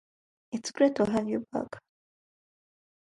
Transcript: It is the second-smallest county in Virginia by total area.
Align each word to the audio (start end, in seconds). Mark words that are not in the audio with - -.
It 0.51 0.65
is 0.65 0.71
the 0.71 0.79
second-smallest 0.79 1.11
county 1.13 1.33
in 1.33 1.41
Virginia 1.41 1.45
by 1.51 1.59
total 1.59 1.75
area. 1.75 1.79